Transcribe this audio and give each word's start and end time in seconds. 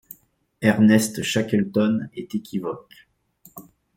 Ernest 0.61 1.21
Shackleton 1.21 2.09
est 2.15 2.33
équivoque. 2.33 3.07